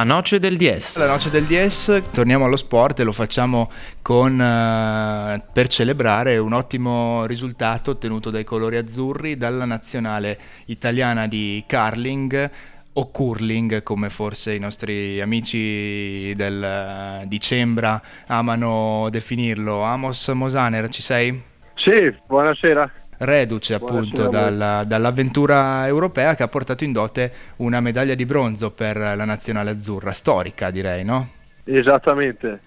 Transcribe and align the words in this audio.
La 0.00 0.06
noce 0.06 0.38
del 0.38 0.56
DS. 0.56 0.96
La 0.96 1.06
noce 1.06 1.28
del 1.28 1.44
DS, 1.44 2.04
torniamo 2.10 2.46
allo 2.46 2.56
sport 2.56 3.00
e 3.00 3.04
lo 3.04 3.12
facciamo 3.12 3.70
con, 4.00 4.32
uh, 4.32 5.42
per 5.52 5.68
celebrare 5.68 6.38
un 6.38 6.54
ottimo 6.54 7.26
risultato 7.26 7.90
ottenuto 7.90 8.30
dai 8.30 8.42
colori 8.42 8.78
azzurri 8.78 9.36
dalla 9.36 9.66
nazionale 9.66 10.38
italiana 10.66 11.26
di 11.26 11.62
curling 11.68 12.50
o 12.94 13.10
curling 13.10 13.82
come 13.82 14.08
forse 14.08 14.54
i 14.54 14.58
nostri 14.58 15.20
amici 15.20 16.32
del 16.34 17.20
uh, 17.22 17.28
dicembre 17.28 18.00
amano 18.28 19.08
definirlo. 19.10 19.82
Amos 19.82 20.28
Mosaner, 20.28 20.88
ci 20.88 21.02
sei? 21.02 21.42
Sì, 21.74 22.10
buonasera 22.26 22.90
reduce 23.20 23.74
appunto 23.74 24.28
dalla, 24.28 24.82
dall'avventura 24.84 25.86
europea 25.86 26.34
che 26.34 26.42
ha 26.42 26.48
portato 26.48 26.84
in 26.84 26.92
dote 26.92 27.32
una 27.56 27.80
medaglia 27.80 28.14
di 28.14 28.24
bronzo 28.24 28.70
per 28.70 28.96
la 28.96 29.24
nazionale 29.24 29.70
azzurra, 29.70 30.12
storica 30.12 30.70
direi, 30.70 31.04
no? 31.04 31.28
Esattamente, 31.64 32.60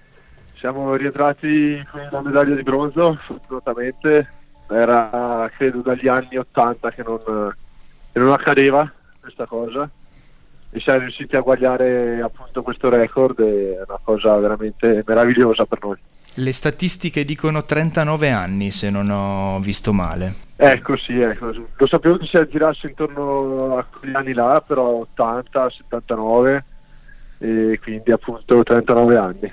siamo 0.56 0.96
rientrati 0.96 1.84
con 1.92 2.08
la 2.12 2.22
medaglia 2.22 2.56
di 2.56 2.64
bronzo, 2.64 3.20
fortunatamente 3.26 4.28
era 4.70 5.50
credo 5.56 5.82
dagli 5.82 6.08
anni 6.08 6.38
80 6.38 6.92
che 6.92 7.04
non, 7.04 7.20
che 8.12 8.20
non 8.20 8.32
accadeva 8.32 8.90
questa 9.20 9.46
cosa 9.46 9.90
e 10.72 10.80
siamo 10.80 11.00
riusciti 11.00 11.36
a 11.36 11.42
guagliare 11.42 12.22
appunto 12.22 12.64
questo 12.64 12.90
record 12.90 13.40
è 13.42 13.84
una 13.88 14.00
cosa 14.04 14.36
veramente 14.38 15.04
meravigliosa 15.06 15.66
per 15.66 15.80
noi. 15.84 15.98
Le 16.36 16.52
statistiche 16.52 17.26
dicono 17.26 17.64
39 17.64 18.32
anni, 18.32 18.72
se 18.72 18.90
non 18.90 19.10
ho 19.10 19.60
visto 19.60 19.94
male. 19.94 20.34
Ecco, 20.56 20.98
sì, 20.98 21.20
ecco. 21.20 21.52
lo 21.76 21.88
sapevo 21.88 22.18
che 22.18 22.26
si 22.26 22.38
aggirasse 22.38 22.88
intorno 22.88 23.78
a 23.78 23.84
quegli 23.84 24.16
anni 24.16 24.34
là, 24.34 24.64
però 24.66 25.00
80, 25.02 25.70
79 25.70 26.66
e 27.40 27.80
quindi 27.82 28.12
appunto 28.12 28.64
39 28.64 29.18
anni. 29.18 29.52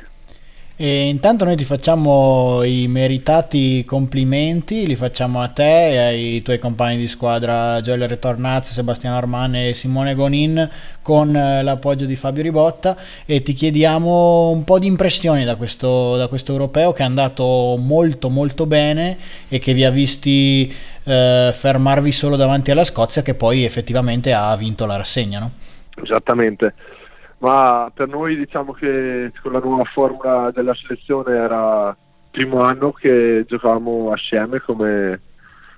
E 0.83 1.09
intanto 1.09 1.45
noi 1.45 1.57
ti 1.57 1.67
facciamo 1.67 2.63
i 2.63 2.89
meritati 2.89 3.85
complimenti, 3.85 4.87
li 4.87 4.97
facciamo 4.97 5.43
a 5.43 5.49
te 5.49 5.91
e 5.91 5.99
ai 5.99 6.41
tuoi 6.41 6.59
compagni 6.59 6.97
di 6.97 7.07
squadra 7.07 7.83
Joel 7.83 8.09
Retornaz, 8.09 8.73
Sebastiano 8.73 9.15
Arman 9.17 9.57
e 9.57 9.75
Simone 9.75 10.15
Gonin 10.15 10.67
con 11.03 11.37
eh, 11.37 11.63
l'appoggio 11.63 12.07
di 12.07 12.17
Fabio 12.17 12.43
Ribotta 12.43 12.97
e 13.27 13.43
ti 13.43 13.53
chiediamo 13.53 14.49
un 14.49 14.65
po' 14.65 14.79
di 14.79 14.87
impressioni 14.87 15.45
da 15.45 15.57
questo, 15.57 16.17
da 16.17 16.29
questo 16.29 16.53
europeo 16.53 16.95
che 16.95 17.03
è 17.03 17.05
andato 17.05 17.77
molto 17.79 18.31
molto 18.31 18.65
bene 18.65 19.19
e 19.51 19.59
che 19.59 19.75
vi 19.75 19.85
ha 19.85 19.91
visti 19.91 20.75
eh, 21.05 21.51
fermarvi 21.53 22.11
solo 22.11 22.37
davanti 22.37 22.71
alla 22.71 22.85
Scozia 22.85 23.21
che 23.21 23.35
poi 23.35 23.67
effettivamente 23.67 24.33
ha 24.33 24.57
vinto 24.57 24.87
la 24.87 24.97
rassegna. 24.97 25.41
No? 25.41 25.51
Esattamente 26.03 26.73
ma 27.41 27.91
per 27.95 28.09
noi 28.09 28.37
diciamo 28.37 28.73
che 28.73 29.33
con 29.43 29.53
la 29.53 29.61
nuova 29.61 29.85
formula 29.85 30.51
della 30.51 30.75
selezione 30.75 31.35
era 31.35 31.89
il 31.89 31.97
primo 32.31 32.61
anno 32.61 32.93
che 32.93 33.45
giocavamo 33.47 34.13
assieme 34.13 34.61
come, 34.61 35.21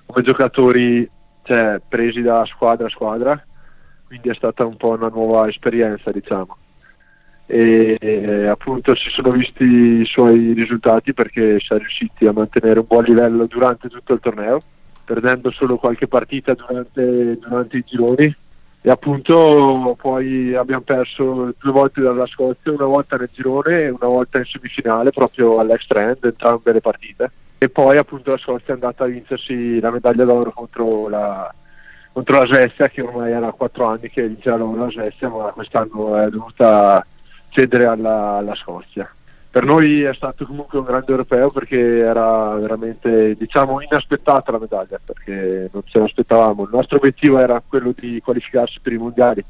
come 0.07 0.23
giocatori 0.25 1.09
cioè, 1.45 1.81
presi 1.89 2.21
da 2.21 2.45
squadra 2.47 2.87
a 2.87 2.91
squadra, 2.91 3.45
quindi 4.07 4.29
è 4.29 4.35
stata 4.35 4.67
un 4.67 4.77
po' 4.77 4.91
una 4.91 5.09
nuova 5.09 5.49
esperienza 5.49 6.11
diciamo. 6.11 6.57
E, 7.47 7.97
e 8.01 8.47
appunto 8.47 8.95
si 8.97 9.11
sono 9.11 9.31
visti 9.31 9.65
i 9.65 10.05
suoi 10.07 10.55
risultati 10.55 11.13
perché 11.13 11.61
si 11.61 11.75
è 11.75 11.79
riusciti 11.79 12.27
a 12.27 12.33
mantenere 12.33 12.81
un 12.81 12.87
buon 12.89 13.05
livello 13.05 13.47
durante 13.47 13.89
tutto 13.89 14.15
il 14.15 14.21
torneo, 14.21 14.61
perdendo 15.05 15.53
solo 15.53 15.77
qualche 15.77 16.09
partita 16.09 16.55
durante, 16.55 17.39
durante 17.39 17.77
i 17.77 17.85
gironi 17.87 18.37
e 18.85 18.91
appunto 18.91 19.97
poi 19.97 20.55
abbiamo 20.57 20.83
perso 20.83 21.55
due 21.57 21.71
volte 21.71 22.01
dalla 22.01 22.27
Scozia, 22.27 22.73
una 22.73 22.87
volta 22.87 23.17
nel 23.17 23.31
girone 23.33 23.83
e 23.83 23.89
una 23.91 24.09
volta 24.09 24.39
in 24.39 24.45
semifinale 24.45 25.11
proprio 25.11 25.61
all'extra 25.61 26.03
end, 26.03 26.19
entrambe 26.25 26.73
le 26.73 26.81
partite. 26.81 27.31
E 27.59 27.69
poi 27.69 27.97
appunto 27.97 28.33
la 28.33 28.39
Scozia 28.39 28.69
è 28.69 28.73
andata 28.73 29.05
a 29.05 29.07
vincersi 29.07 29.79
la 29.79 29.93
medaglia 29.93 30.25
d'oro 30.25 30.51
contro 30.51 31.09
la, 31.09 31.55
contro 32.13 32.39
la 32.39 32.47
Svezia, 32.47 32.89
che 32.89 33.03
ormai 33.03 33.31
era 33.31 33.53
quattro 33.53 33.87
anni 33.87 34.11
che 34.11 34.27
vinceva 34.27 34.57
la 34.57 34.91
Svezia, 34.91 35.29
ma 35.29 35.53
quest'anno 35.53 36.17
è 36.17 36.29
dovuta 36.29 37.07
cedere 37.51 37.87
alla, 37.87 38.39
alla 38.39 38.55
Scozia 38.57 39.09
per 39.53 39.65
noi 39.65 40.01
è 40.01 40.15
stato 40.15 40.47
comunque 40.47 40.79
un 40.79 40.87
grande 40.87 41.11
europeo 41.11 41.51
perché 41.51 41.99
era 41.99 42.55
veramente 42.55 43.37
diciamo 43.37 43.83
inaspettata 43.83 44.51
la 44.51 44.59
medaglia 44.59 44.99
perché 45.05 45.69
non 45.71 45.83
ce 45.85 45.99
l'aspettavamo. 45.99 46.63
Il 46.63 46.71
nostro 46.73 46.97
obiettivo 46.97 47.39
era 47.39 47.63
quello 47.65 47.93
di 47.95 48.19
qualificarsi 48.25 48.81
per 48.81 48.95
i 48.95 48.97
mondiali 48.97 49.45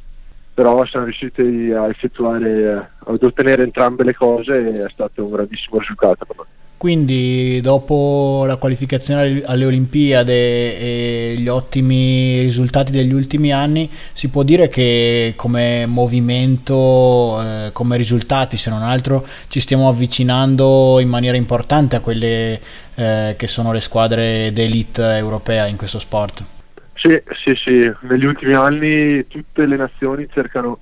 però 0.53 0.85
siamo 0.87 1.05
riusciti 1.05 1.71
a 1.71 1.87
effettuare 1.87 2.91
ad 2.99 3.23
ottenere 3.23 3.63
entrambe 3.63 4.03
le 4.03 4.15
cose 4.15 4.71
e 4.71 4.73
è 4.73 4.89
stato 4.89 5.25
un 5.25 5.31
grandissimo 5.31 5.79
risultato 5.79 6.25
per 6.25 6.37
noi 6.37 6.47
quindi 6.83 7.61
dopo 7.61 8.43
la 8.45 8.57
qualificazione 8.57 9.41
alle 9.45 9.67
Olimpiadi 9.67 10.33
e 10.33 11.35
gli 11.39 11.47
ottimi 11.47 12.41
risultati 12.41 12.91
degli 12.91 13.13
ultimi 13.13 13.53
anni, 13.53 13.89
si 14.13 14.31
può 14.31 14.43
dire 14.43 14.67
che 14.67 15.35
come 15.37 15.87
movimento, 15.87 17.41
eh, 17.41 17.71
come 17.73 17.97
risultati 17.97 18.57
se 18.57 18.69
non 18.69 18.83
altro, 18.83 19.25
ci 19.47 19.61
stiamo 19.61 19.89
avvicinando 19.89 20.99
in 20.99 21.09
maniera 21.09 21.37
importante 21.37 21.95
a 21.95 22.01
quelle 22.01 22.61
eh, 22.97 23.37
che 23.39 23.47
sono 23.47 23.71
le 23.71 23.81
squadre 23.81 24.51
d'elite 24.53 25.05
europea 25.19 25.67
in 25.67 25.77
questo 25.77 26.01
sport. 26.01 26.43
Sì, 26.95 27.23
sì, 27.45 27.55
sì, 27.55 27.93
negli 28.09 28.25
ultimi 28.25 28.55
anni 28.55 29.25
tutte 29.29 29.67
le 29.67 29.77
nazioni 29.77 30.27
cercano, 30.33 30.81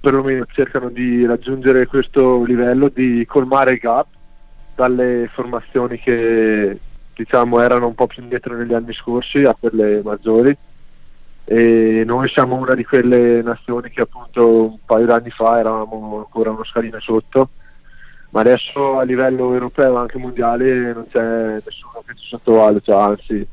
perlomeno 0.00 0.46
cercano 0.54 0.88
di 0.88 1.26
raggiungere 1.26 1.84
questo 1.84 2.42
livello, 2.42 2.88
di 2.88 3.26
colmare 3.26 3.72
il 3.72 3.78
gap 3.80 4.06
dalle 4.74 5.28
formazioni 5.32 5.98
che 5.98 6.78
diciamo 7.14 7.60
erano 7.60 7.86
un 7.86 7.94
po' 7.94 8.06
più 8.06 8.22
indietro 8.22 8.56
negli 8.56 8.74
anni 8.74 8.92
scorsi 8.92 9.42
a 9.44 9.56
quelle 9.58 10.02
maggiori. 10.02 10.56
E 11.44 12.02
noi 12.06 12.28
siamo 12.28 12.56
una 12.56 12.74
di 12.74 12.84
quelle 12.84 13.42
nazioni 13.42 13.90
che 13.90 14.02
appunto 14.02 14.64
un 14.64 14.78
paio 14.84 15.06
di 15.06 15.12
anni 15.12 15.30
fa 15.30 15.58
eravamo 15.58 16.18
ancora 16.18 16.50
uno 16.50 16.64
scalino 16.64 17.00
sotto. 17.00 17.50
Ma 18.30 18.40
adesso 18.40 18.98
a 18.98 19.02
livello 19.02 19.52
europeo 19.52 19.96
anche 19.96 20.18
mondiale 20.18 20.92
non 20.94 21.06
c'è 21.10 21.60
nessuno 21.64 22.02
che 22.06 22.14
ci 22.14 22.28
sottovaluta 22.28 23.04
anzi 23.04 23.46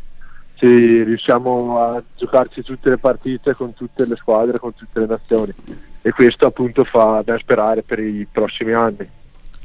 ci 0.60 1.04
riusciamo 1.04 1.80
a 1.80 2.04
giocarci 2.18 2.64
tutte 2.64 2.90
le 2.90 2.98
partite 2.98 3.54
con 3.56 3.74
tutte 3.74 4.06
le 4.06 4.18
squadre 4.18 4.60
con 4.60 4.74
tutte 4.76 5.00
le 5.00 5.06
nazioni. 5.06 5.54
E 6.02 6.12
questo 6.12 6.48
appunto 6.48 6.84
fa 6.84 7.22
ben 7.24 7.40
sperare 7.40 7.82
per 7.82 8.00
i 8.00 8.28
prossimi 8.30 8.74
anni 8.74 9.10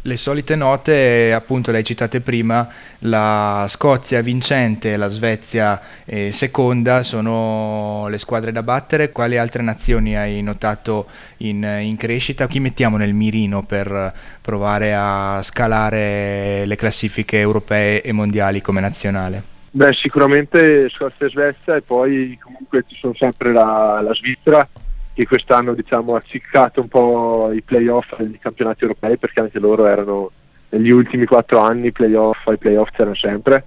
le 0.06 0.16
solite 0.16 0.54
note, 0.54 1.32
appunto 1.32 1.70
le 1.70 1.78
hai 1.78 1.84
citate 1.84 2.20
prima, 2.20 2.68
la 3.00 3.64
Scozia 3.68 4.20
vincente 4.20 4.92
e 4.92 4.96
la 4.96 5.08
Svezia 5.08 5.80
eh, 6.04 6.30
seconda 6.30 7.02
sono 7.02 8.06
le 8.08 8.18
squadre 8.18 8.52
da 8.52 8.62
battere. 8.62 9.10
Quali 9.10 9.38
altre 9.38 9.62
nazioni 9.62 10.14
hai 10.16 10.42
notato 10.42 11.06
in, 11.38 11.62
in, 11.80 11.96
crescita? 11.96 12.46
Chi 12.46 12.60
mettiamo 12.60 12.98
nel 12.98 13.14
mirino 13.14 13.62
per 13.62 14.12
provare 14.42 14.94
a 14.94 15.40
scalare 15.42 16.66
le 16.66 16.76
classifiche 16.76 17.38
europee 17.38 18.02
e 18.02 18.12
mondiali 18.12 18.60
come 18.60 18.80
nazionale? 18.80 19.42
Beh, 19.70 19.92
sicuramente 19.94 20.90
Scozia 20.90 21.26
e 21.26 21.30
Svezia 21.30 21.76
e 21.76 21.82
poi 21.82 22.38
comunque 22.40 22.84
ci 22.86 22.96
sono 22.96 23.14
sempre 23.14 23.52
la, 23.52 24.00
la 24.02 24.12
Svizzera 24.12 24.68
che 25.14 25.26
quest'anno 25.26 25.74
diciamo, 25.74 26.16
ha 26.16 26.20
ciccato 26.20 26.80
un 26.80 26.88
po' 26.88 27.52
i 27.52 27.62
playoff 27.62 28.16
dei 28.18 28.38
campionati 28.38 28.82
europei 28.82 29.16
perché 29.16 29.40
anche 29.40 29.60
loro 29.60 29.86
erano 29.86 30.30
negli 30.70 30.90
ultimi 30.90 31.24
quattro 31.24 31.60
anni 31.60 31.92
playoff, 31.92 32.44
i 32.48 32.58
playoff 32.58 32.90
c'erano 32.90 33.14
sempre. 33.14 33.64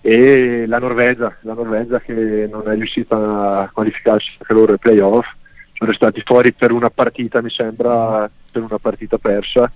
E 0.00 0.64
la 0.66 0.78
Norvegia, 0.78 1.36
la 1.40 1.54
Norvegia 1.54 1.98
che 1.98 2.48
non 2.48 2.62
è 2.68 2.74
riuscita 2.74 3.60
a 3.62 3.70
qualificarsi 3.72 4.30
anche 4.38 4.52
loro 4.52 4.72
ai 4.72 4.78
playoff 4.78 5.26
sono 5.72 5.92
stati 5.92 6.22
fuori 6.24 6.52
per 6.52 6.70
una 6.70 6.88
partita 6.88 7.42
mi 7.42 7.50
sembra 7.50 8.30
per 8.52 8.62
una 8.62 8.78
partita 8.78 9.18
persa. 9.18 9.70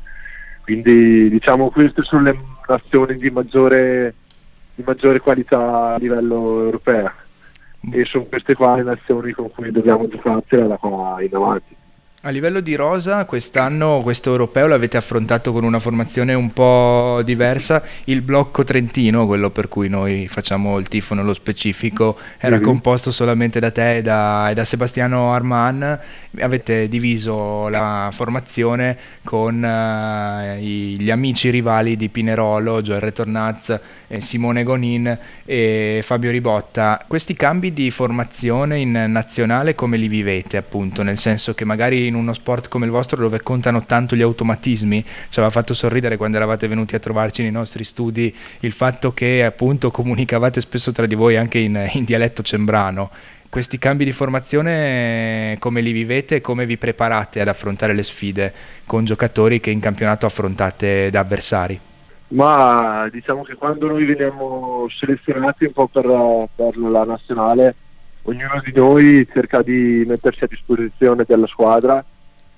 Quindi 0.63 1.29
diciamo 1.29 1.71
queste 1.71 2.03
sono 2.03 2.23
le 2.23 2.39
nazioni 2.69 3.17
di 3.17 3.31
maggiore, 3.31 4.15
di 4.77 4.85
maggiore 4.87 5.19
qualità 5.19 5.95
a 5.95 5.99
livello 5.99 6.63
europeo 6.63 7.11
e 7.93 8.05
sono 8.05 8.25
queste 8.25 8.55
qua 8.55 8.77
le 8.77 8.83
nazioni 8.83 9.33
con 9.33 9.51
cui 9.51 9.71
dobbiamo 9.71 10.07
giocarcela 10.09 10.67
da 10.67 10.77
qua 10.77 11.23
in 11.23 11.35
avanti. 11.35 11.77
A 12.23 12.29
livello 12.29 12.61
di 12.61 12.75
rosa, 12.75 13.25
quest'anno 13.25 14.03
questo 14.03 14.29
europeo 14.29 14.67
l'avete 14.67 14.99
affrontato 14.99 15.53
con 15.53 15.65
una 15.65 15.79
formazione 15.79 16.35
un 16.35 16.53
po' 16.53 17.23
diversa. 17.25 17.83
Il 18.05 18.21
blocco 18.21 18.63
trentino, 18.63 19.25
quello 19.25 19.49
per 19.49 19.69
cui 19.69 19.89
noi 19.89 20.29
facciamo 20.29 20.77
il 20.77 20.87
tifo 20.87 21.15
nello 21.15 21.33
specifico, 21.33 22.19
era 22.37 22.57
mm-hmm. 22.57 22.65
composto 22.65 23.11
solamente 23.11 23.59
da 23.59 23.71
te 23.71 23.97
e 23.97 24.03
da, 24.03 24.51
e 24.51 24.53
da, 24.53 24.67
Sebastiano 24.67 25.33
Arman. 25.33 25.99
Avete 26.41 26.89
diviso 26.89 27.69
la 27.69 28.11
formazione 28.13 28.99
con 29.25 29.55
uh, 29.63 30.61
gli 30.61 31.11
amici 31.11 31.49
rivali 31.49 31.97
di 31.97 32.11
Pinerolo, 32.11 32.83
Gioele 32.83 33.13
Tornaz, 33.13 33.81
Simone 34.19 34.63
Gonin 34.63 35.19
e 35.47 36.01
Fabio 36.05 36.31
Ribotta. 36.31 37.03
Questi 37.09 37.33
cambi 37.33 37.73
di 37.73 37.91
formazione 37.91 38.79
in 38.79 39.07
nazionale 39.09 39.75
come 39.75 39.97
li 39.97 40.09
vivete, 40.09 40.59
appunto? 40.59 41.03
Nel 41.03 41.17
senso 41.17 41.55
che 41.55 41.65
magari 41.65 42.09
in 42.11 42.17
uno 42.17 42.35
sport 42.35 42.69
come 42.69 42.85
il 42.85 42.91
vostro 42.91 43.17
dove 43.17 43.43
contano 43.43 43.85
tanto 43.87 44.15
gli 44.15 44.23
automatismi. 44.23 45.03
Ci 45.03 45.39
aveva 45.39 45.51
fatto 45.51 45.73
sorridere 45.73 46.19
quando 46.19 46.37
eravate 46.37 46.69
venuti 46.69 46.95
a 46.95 46.99
trovarci 46.99 47.43
nei 47.43 47.51
nostri 47.51 47.85
studi 47.85 48.35
il 48.61 48.73
fatto 48.73 49.13
che 49.13 49.43
appunto 49.45 49.91
comunicavate 49.91 50.61
spesso 50.61 50.93
tra 50.93 51.07
di 51.07 51.15
voi 51.15 51.37
anche 51.37 51.59
in, 51.59 51.89
in 51.95 52.05
dialetto 52.05 52.43
cembrano. 52.43 53.11
Questi 53.49 53.79
cambi 53.79 54.05
di 54.05 54.13
formazione 54.13 55.57
come 55.59 55.81
li 55.81 55.91
vivete 55.91 56.37
e 56.37 56.41
come 56.41 56.67
vi 56.67 56.77
preparate 56.77 57.41
ad 57.41 57.49
affrontare 57.49 57.95
le 57.95 58.05
sfide 58.05 58.55
con 58.87 59.05
giocatori 59.05 59.59
che 59.59 59.71
in 59.71 59.81
campionato 59.81 60.25
affrontate 60.25 61.11
da 61.11 61.21
avversari? 61.21 61.81
Ma 62.29 63.09
diciamo 63.11 63.43
che 63.43 63.57
quando 63.57 63.89
noi 63.89 64.05
veniamo 64.05 64.87
selezionati 64.97 65.65
un 65.65 65.73
po' 65.73 65.89
per, 65.89 66.07
per 66.55 66.77
la 66.79 67.03
nazionale, 67.03 67.75
ognuno 68.23 68.61
di 68.65 68.73
noi 68.75 69.27
cerca 69.33 69.63
di 69.63 70.05
mettersi 70.07 70.45
a 70.45 70.49
disposizione 70.49 71.25
della 71.27 71.47
squadra 71.47 72.05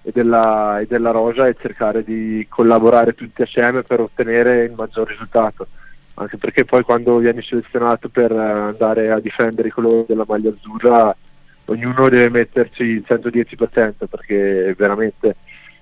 e 0.03 0.11
della, 0.13 0.81
e 0.81 0.87
della 0.87 1.11
rosa 1.11 1.47
e 1.47 1.57
cercare 1.61 2.03
di 2.03 2.45
collaborare 2.49 3.15
tutti 3.15 3.43
assieme 3.43 3.83
per 3.83 4.01
ottenere 4.01 4.65
il 4.65 4.73
maggior 4.73 5.09
risultato. 5.09 5.67
Anche 6.15 6.37
perché 6.37 6.65
poi 6.65 6.83
quando 6.83 7.17
vieni 7.19 7.43
selezionato 7.43 8.09
per 8.09 8.33
andare 8.33 9.11
a 9.11 9.21
difendere 9.21 9.69
i 9.69 9.73
colori 9.73 10.05
della 10.07 10.25
maglia 10.27 10.51
azzurra 10.51 11.15
ognuno 11.67 12.09
deve 12.09 12.29
metterci 12.29 12.83
il 12.83 13.05
110% 13.07 14.07
perché 14.11 14.75
veramente 14.77 15.37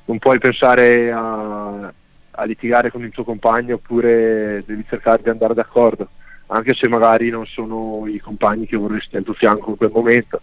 non 0.05 0.19
puoi 0.19 0.38
pensare 0.38 1.11
a, 1.11 1.93
a 2.31 2.44
litigare 2.44 2.93
con 2.93 3.03
il 3.03 3.11
tuo 3.11 3.25
compagno 3.25 3.76
oppure 3.76 4.62
devi 4.67 4.85
cercare 4.88 5.23
di 5.23 5.31
andare 5.31 5.55
d'accordo 5.55 6.09
anche 6.52 6.75
se 6.75 6.88
magari 6.88 7.31
non 7.31 7.47
sono 7.47 8.06
i 8.06 8.19
compagni 8.19 8.67
che 8.67 8.76
vorresti 8.76 9.17
al 9.17 9.25
tuo 9.25 9.35
fianco 9.35 9.70
in 9.70 9.76
quel 9.76 9.91
momento 9.93 10.41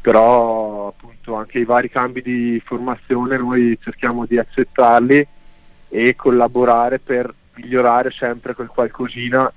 però 0.00 0.88
appunto 0.88 1.34
anche 1.34 1.58
i 1.58 1.64
vari 1.64 1.88
cambi 1.88 2.20
di 2.20 2.60
formazione 2.64 3.38
noi 3.38 3.78
cerchiamo 3.82 4.26
di 4.26 4.38
accettarli 4.38 5.26
e 5.88 6.14
collaborare 6.14 6.98
per 6.98 7.32
migliorare 7.54 8.10
sempre 8.10 8.54
quel 8.54 8.68
qualcosina 8.68 9.50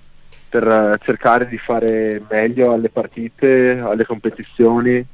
per 0.50 0.66
eh, 0.66 0.98
cercare 1.04 1.48
di 1.48 1.58
fare 1.58 2.22
meglio 2.30 2.72
alle 2.72 2.90
partite, 2.90 3.78
alle 3.78 4.06
competizioni, 4.06 5.06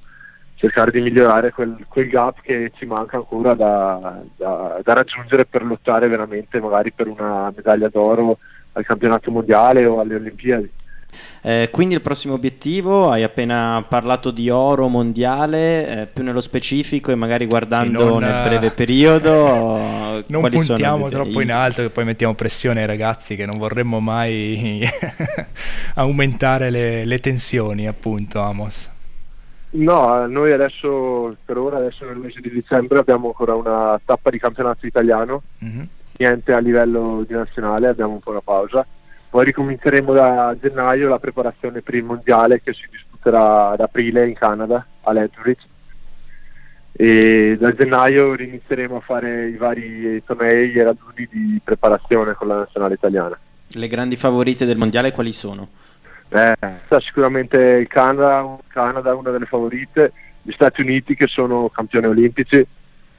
cercare 0.55 0.91
di 0.91 1.01
migliorare 1.01 1.51
quel, 1.51 1.83
quel 1.87 2.09
gap 2.09 2.41
che 2.41 2.71
ci 2.75 2.85
manca 2.85 3.17
ancora 3.17 3.53
da, 3.53 4.21
da, 4.35 4.79
da, 4.83 4.93
raggiungere 4.93 5.45
per 5.45 5.65
lottare 5.65 6.07
veramente 6.07 6.59
magari 6.59 6.91
per 6.91 7.07
una 7.07 7.51
medaglia 7.55 7.89
d'oro 7.89 8.37
al 8.73 8.85
campionato 8.85 9.31
mondiale 9.31 9.85
o 9.85 9.99
alle 9.99 10.15
Olimpiadi. 10.15 10.71
Eh, 11.41 11.69
quindi 11.71 11.93
il 11.93 12.01
prossimo 12.01 12.33
obiettivo, 12.33 13.09
hai 13.09 13.23
appena 13.23 13.85
parlato 13.87 14.31
di 14.31 14.49
oro 14.49 14.87
mondiale, 14.87 16.01
eh, 16.01 16.07
più 16.07 16.23
nello 16.23 16.41
specifico 16.41 17.11
e 17.11 17.15
magari 17.15 17.45
guardando 17.45 17.99
sì, 17.99 18.05
non, 18.05 18.19
nel 18.21 18.47
breve 18.47 18.71
periodo. 18.71 20.21
non 20.27 20.49
puntiamo 20.49 21.09
troppo 21.09 21.41
in 21.41 21.51
alto 21.51 21.81
che 21.81 21.89
poi 21.89 22.05
mettiamo 22.05 22.33
pressione 22.33 22.81
ai 22.81 22.87
ragazzi 22.87 23.35
che 23.35 23.45
non 23.45 23.57
vorremmo 23.57 23.99
mai 23.99 24.81
aumentare 25.95 26.69
le, 26.69 27.05
le 27.05 27.19
tensioni, 27.19 27.87
appunto, 27.87 28.39
Amos. 28.39 28.91
No, 29.75 30.27
noi 30.27 30.51
adesso, 30.51 31.35
per 31.43 31.57
ora, 31.57 31.77
adesso 31.77 32.05
nel 32.05 32.17
mese 32.17 32.39
di 32.41 32.51
dicembre 32.51 32.99
abbiamo 32.99 33.27
ancora 33.27 33.55
una 33.55 33.99
tappa 34.05 34.29
di 34.29 34.37
campionato 34.37 34.85
italiano, 34.85 35.41
mm-hmm. 35.63 35.83
Niente 36.17 36.53
a 36.53 36.59
livello 36.59 37.23
di 37.27 37.33
nazionale, 37.33 37.87
abbiamo 37.87 38.13
un 38.13 38.19
po' 38.19 38.31
una 38.31 38.41
pausa 38.41 38.85
poi 39.33 39.45
ricominceremo 39.45 40.13
da 40.13 40.55
gennaio 40.61 41.09
la 41.09 41.17
preparazione 41.17 41.81
per 41.81 41.95
il 41.95 42.03
mondiale 42.03 42.61
che 42.61 42.71
si 42.71 42.83
disputerà 42.87 43.69
ad 43.69 43.79
aprile 43.79 44.27
in 44.27 44.35
Canada, 44.35 44.85
a 45.01 45.11
Lethbridge. 45.11 45.63
E 46.91 47.57
da 47.59 47.73
gennaio 47.73 48.39
inizieremo 48.39 48.97
a 48.97 48.99
fare 48.99 49.47
i 49.47 49.57
vari 49.57 50.23
tornei 50.23 50.73
e 50.73 50.83
raduni 50.83 51.27
di 51.31 51.59
preparazione 51.63 52.35
con 52.35 52.47
la 52.47 52.57
nazionale 52.57 52.93
italiana. 52.93 53.35
Le 53.69 53.87
grandi 53.87 54.17
favorite 54.17 54.65
del 54.65 54.77
mondiale 54.77 55.11
quali 55.11 55.33
sono? 55.33 55.67
Eh, 56.29 56.55
sicuramente 56.99 57.57
il 57.57 57.87
Canada, 57.87 58.55
Canada 58.67 59.15
una 59.15 59.31
delle 59.31 59.47
favorite, 59.47 60.13
gli 60.43 60.51
Stati 60.51 60.81
Uniti 60.81 61.15
che 61.15 61.25
sono 61.25 61.69
campioni 61.69 62.05
olimpici, 62.05 62.63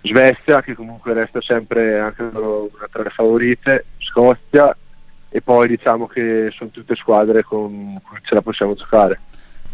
Svezia 0.04 0.60
che 0.60 0.74
comunque 0.74 1.14
resta 1.14 1.40
sempre 1.40 1.98
anche 1.98 2.22
una 2.22 2.88
tra 2.90 3.02
le 3.02 3.10
favorite, 3.10 3.86
Scozia 3.98 4.76
e 5.30 5.40
poi 5.40 5.66
diciamo 5.66 6.06
che 6.06 6.50
sono 6.54 6.70
tutte 6.70 6.94
squadre 6.94 7.42
con 7.42 7.98
cui 8.06 8.18
ce 8.22 8.34
la 8.34 8.42
possiamo 8.42 8.74
giocare. 8.74 9.18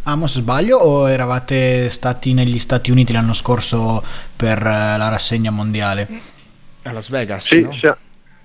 Amos 0.05 0.37
sbaglio 0.38 0.79
o 0.79 1.11
eravate 1.11 1.91
stati 1.91 2.32
negli 2.32 2.59
Stati 2.59 2.91
Uniti 2.91 3.12
l'anno 3.12 3.35
scorso 3.35 4.03
per 4.35 4.59
eh, 4.59 4.97
la 4.97 5.09
rassegna 5.09 5.50
mondiale? 5.50 6.09
A 6.85 6.93
Las 6.93 7.11
Vegas? 7.11 7.44
Sì, 7.47 7.62
no? 7.62 7.73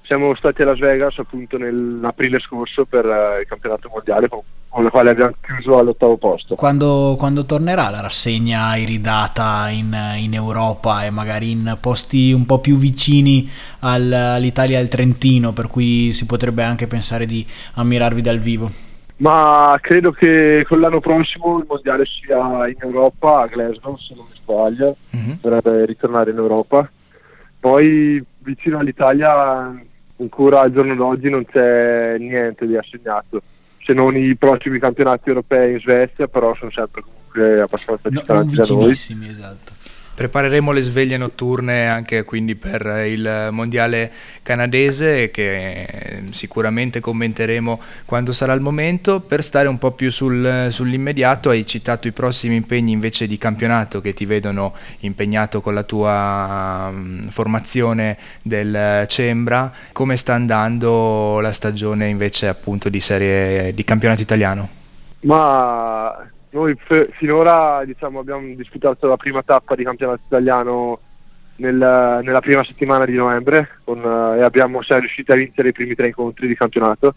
siamo 0.02 0.36
stati 0.36 0.62
a 0.64 0.66
Las 0.66 0.80
Vegas 0.80 1.18
appunto 1.20 1.58
nell'aprile 1.58 2.40
scorso 2.40 2.86
per 2.86 3.06
uh, 3.06 3.40
il 3.40 3.48
campionato 3.48 3.90
mondiale 3.90 4.28
con, 4.28 4.42
con 4.76 4.84
la 4.84 4.90
quale 4.90 5.12
abbiamo 5.12 5.32
chiuso 5.40 5.78
all'ottavo 5.78 6.18
posto. 6.18 6.56
Quando, 6.56 7.16
quando 7.18 7.46
tornerà 7.46 7.90
la 7.90 8.02
rassegna 8.02 8.76
iridata 8.76 9.70
in, 9.70 9.96
in, 10.18 10.34
Europa 10.34 11.06
e 11.06 11.12
magari 11.12 11.52
in 11.52 11.78
posti 11.80 12.34
un 12.34 12.46
po' 12.46 12.60
più 12.60 12.76
vicini 12.76 13.50
al, 13.80 14.12
all'Italia 14.12 14.78
e 14.78 14.82
al 14.82 14.90
Trentino, 14.90 15.54
per 15.54 15.68
cui 15.68 16.12
si 16.12 16.26
potrebbe 16.26 16.64
anche 16.64 16.88
pensare 16.88 17.26
di 17.26 17.46
ammirarvi 17.76 18.22
dal 18.22 18.40
vivo? 18.40 18.70
Ma 19.18 19.78
credo 19.80 20.12
che 20.12 20.66
con 20.68 20.82
l'anno 20.82 21.00
prossimo 21.00 21.58
il 21.58 21.66
mondiale 21.66 22.04
sia 22.04 22.68
in 22.68 22.76
Europa, 22.80 23.44
a 23.44 23.48
Glasgow 23.48 23.96
se 23.98 24.14
non 24.14 24.26
mi 24.30 24.38
sbaglio, 24.38 24.98
mm-hmm. 25.16 25.38
dovrebbe 25.40 25.86
ritornare 25.86 26.32
in 26.32 26.38
Europa. 26.38 26.90
Poi 27.62 28.22
vicino 28.40 28.80
all'Italia 28.80 29.74
ancora 30.18 30.60
al 30.60 30.74
giorno 30.74 30.96
d'oggi 30.96 31.30
non 31.30 31.46
c'è 31.46 32.18
niente 32.20 32.68
di 32.68 32.76
assegnato 32.76 33.42
se 33.86 33.94
non 33.94 34.18
i 34.18 34.36
prossimi 34.36 34.80
campionati 34.80 35.30
europei 35.30 35.74
in 35.74 35.80
Svezia 35.80 36.28
però 36.28 36.56
sono 36.56 36.72
sempre 36.72 37.04
comunque 37.04 37.62
abbastanza 37.62 38.10
distanti 38.10 38.56
no, 38.56 38.64
da 38.64 38.74
noi. 38.74 38.90
esatto 39.30 39.74
Prepareremo 40.16 40.72
le 40.72 40.80
sveglie 40.80 41.18
notturne 41.18 41.88
anche 41.88 42.24
quindi 42.24 42.56
per 42.56 43.04
il 43.06 43.50
mondiale 43.52 44.10
canadese 44.44 45.30
che 45.30 46.24
sicuramente 46.32 47.02
commenteremo 47.02 47.82
quando 48.06 48.32
sarà 48.32 48.54
il 48.54 48.62
momento. 48.62 49.20
Per 49.20 49.44
stare 49.44 49.68
un 49.68 49.78
po' 49.78 49.92
più 49.92 50.10
sul, 50.10 50.68
sull'immediato 50.70 51.50
hai 51.50 51.66
citato 51.66 52.08
i 52.08 52.14
prossimi 52.14 52.56
impegni 52.56 52.94
invece 52.94 53.28
di 53.28 53.38
campionato 53.38 54.00
che 54.00 54.14
ti 54.14 54.26
vedono 54.26 54.74
impegnato 55.00 55.60
con 55.60 55.74
la 55.74 55.84
tua 55.84 56.88
um, 56.90 57.30
formazione 57.30 58.18
del 58.42 59.04
Cembra. 59.08 59.70
Come 59.92 60.16
sta 60.16 60.34
andando 60.34 61.42
la 61.42 61.52
stagione 61.52 62.08
invece 62.08 62.48
appunto 62.48 62.88
di 62.88 63.02
serie 63.02 63.74
di 63.74 63.84
campionato 63.84 64.22
italiano? 64.22 64.70
Ma 65.22 66.30
noi 66.56 66.74
f- 66.74 67.12
finora 67.18 67.84
diciamo, 67.84 68.20
abbiamo 68.20 68.56
disputato 68.56 69.08
la 69.08 69.18
prima 69.18 69.44
tappa 69.44 69.76
di 69.76 69.84
campionato 69.84 70.22
italiano 70.26 71.00
nel, 71.58 71.76
nella 71.76 72.40
prima 72.40 72.64
settimana 72.64 73.06
di 73.06 73.14
novembre 73.14 73.80
con, 73.84 74.00
uh, 74.00 74.36
e 74.36 74.42
abbiamo, 74.42 74.82
siamo 74.82 75.02
riusciti 75.02 75.32
a 75.32 75.36
vincere 75.36 75.70
i 75.70 75.74
primi 75.74 75.96
tre 75.96 76.08
incontri 76.08 76.48
di 76.48 76.56
campionato. 76.56 77.14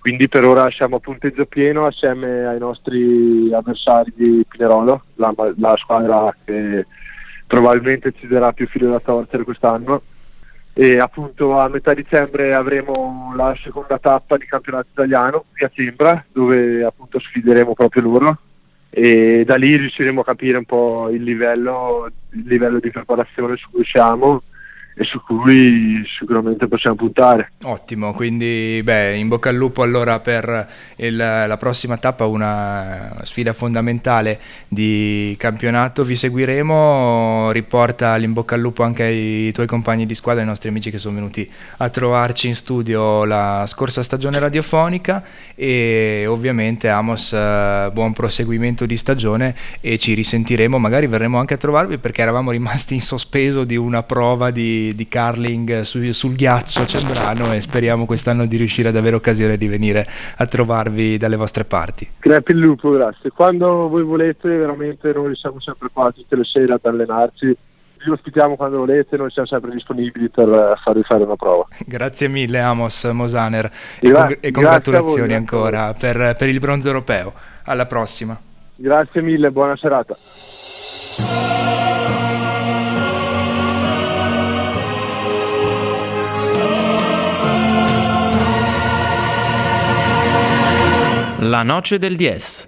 Quindi 0.00 0.28
per 0.28 0.46
ora 0.46 0.68
siamo 0.70 0.96
a 0.96 1.00
punteggio 1.00 1.44
pieno 1.46 1.86
assieme 1.86 2.46
ai 2.46 2.58
nostri 2.58 3.52
avversari 3.52 4.12
di 4.16 4.44
Pinerolo, 4.48 5.04
la, 5.14 5.30
la 5.56 5.76
squadra 5.76 6.34
che 6.42 6.86
probabilmente 7.46 8.12
ci 8.18 8.26
darà 8.26 8.52
più 8.52 8.66
filo 8.66 8.88
da 8.88 8.98
torcere 8.98 9.44
quest'anno 9.44 10.02
e 10.72 10.96
appunto 10.98 11.58
a 11.58 11.68
metà 11.68 11.92
dicembre 11.94 12.54
avremo 12.54 13.32
la 13.36 13.54
seconda 13.62 13.98
tappa 13.98 14.36
di 14.36 14.46
campionato 14.46 14.88
italiano 14.92 15.44
qui 15.52 15.64
a 15.64 15.70
Cimbra 15.72 16.24
dove 16.32 16.84
appunto 16.84 17.18
sfideremo 17.18 17.74
proprio 17.74 18.02
loro. 18.02 18.38
E 18.92 19.44
da 19.46 19.54
lì 19.54 19.76
riusciremo 19.76 20.22
a 20.22 20.24
capire 20.24 20.58
un 20.58 20.64
po' 20.64 21.08
il 21.10 21.22
livello, 21.22 22.10
il 22.30 22.44
livello 22.44 22.80
di 22.80 22.90
preparazione 22.90 23.56
su 23.56 23.70
cui 23.70 23.84
siamo 23.84 24.42
e 24.94 25.04
su 25.04 25.20
cui 25.22 26.02
sicuramente 26.18 26.66
possiamo 26.66 26.96
puntare. 26.96 27.52
Ottimo, 27.64 28.12
quindi 28.12 28.80
beh, 28.82 29.16
in 29.16 29.28
bocca 29.28 29.48
al 29.50 29.56
lupo 29.56 29.82
allora 29.82 30.20
per 30.20 30.66
il, 30.96 31.16
la 31.16 31.56
prossima 31.58 31.96
tappa, 31.96 32.26
una 32.26 33.20
sfida 33.22 33.52
fondamentale 33.52 34.40
di 34.68 35.34
campionato, 35.38 36.04
vi 36.04 36.14
seguiremo, 36.14 37.50
riporta 37.52 38.16
l'in 38.16 38.32
bocca 38.32 38.54
al 38.54 38.60
lupo 38.60 38.82
anche 38.82 39.02
ai 39.04 39.52
tuoi 39.52 39.66
compagni 39.66 40.06
di 40.06 40.14
squadra, 40.14 40.42
ai 40.42 40.48
nostri 40.48 40.68
amici 40.68 40.90
che 40.90 40.98
sono 40.98 41.14
venuti 41.14 41.50
a 41.78 41.88
trovarci 41.88 42.48
in 42.48 42.54
studio 42.54 43.24
la 43.24 43.64
scorsa 43.66 44.02
stagione 44.02 44.38
radiofonica 44.38 45.24
e 45.54 46.24
ovviamente 46.26 46.88
Amos 46.88 47.30
buon 47.30 48.12
proseguimento 48.12 48.86
di 48.86 48.96
stagione 48.96 49.54
e 49.80 49.98
ci 49.98 50.14
risentiremo, 50.14 50.78
magari 50.78 51.06
verremo 51.06 51.38
anche 51.38 51.54
a 51.54 51.58
trovarvi 51.58 51.98
perché 51.98 52.22
eravamo 52.22 52.50
rimasti 52.50 52.94
in 52.94 53.02
sospeso 53.02 53.64
di 53.64 53.76
una 53.76 54.02
prova 54.02 54.50
di 54.50 54.79
di, 54.80 54.94
di 54.94 55.08
curling 55.08 55.80
su, 55.80 56.10
sul 56.12 56.34
ghiaccio 56.34 56.84
c'è 56.84 57.04
brano 57.06 57.52
e 57.52 57.60
speriamo 57.60 58.06
quest'anno 58.06 58.46
di 58.46 58.56
riuscire 58.56 58.88
ad 58.88 58.96
avere 58.96 59.16
occasione 59.16 59.56
di 59.56 59.68
venire 59.68 60.06
a 60.36 60.46
trovarvi 60.46 61.18
dalle 61.18 61.36
vostre 61.36 61.64
parti. 61.64 62.08
Grazie 62.18 62.54
lupo, 62.54 62.90
grazie. 62.90 63.30
Quando 63.30 63.88
voi 63.88 64.02
volete 64.02 64.48
veramente 64.48 65.12
noi 65.12 65.36
siamo 65.36 65.60
sempre 65.60 65.88
qua 65.92 66.10
tutte 66.12 66.36
le 66.36 66.44
sere 66.44 66.72
ad 66.72 66.80
allenarci 66.82 67.56
vi 68.02 68.10
ospitiamo 68.12 68.56
quando 68.56 68.78
volete, 68.78 69.18
noi 69.18 69.30
siamo 69.30 69.46
sempre 69.46 69.72
disponibili 69.72 70.30
per 70.30 70.80
farvi 70.82 71.02
fare 71.02 71.22
una 71.22 71.36
prova. 71.36 71.66
Grazie 71.84 72.28
mille 72.28 72.58
Amos 72.58 73.04
Mosaner 73.04 73.70
e, 74.00 74.10
con- 74.10 74.36
e 74.40 74.50
congratulazioni 74.50 75.28
voi, 75.28 75.36
ancora 75.36 75.92
per, 75.92 76.34
per 76.38 76.48
il 76.48 76.58
bronzo 76.60 76.88
europeo. 76.88 77.34
Alla 77.64 77.84
prossima. 77.84 78.40
Grazie 78.74 79.20
mille, 79.20 79.50
buona 79.50 79.76
serata. 79.76 80.16
La 91.40 91.64
noce 91.64 91.98
del 91.98 92.18
Dies. 92.18 92.58